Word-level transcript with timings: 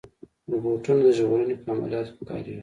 روبوټونه 0.51 1.01
د 1.05 1.09
ژغورنې 1.17 1.55
په 1.61 1.67
عملیاتو 1.75 2.11
کې 2.17 2.23
کارېږي. 2.29 2.59